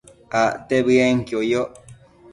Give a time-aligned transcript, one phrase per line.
[0.43, 1.71] Acte bëenquio yoc